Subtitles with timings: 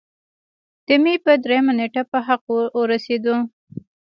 [0.85, 2.43] د مۍ پۀ دريمه نېټه پۀ حق
[2.77, 3.35] اورسېدو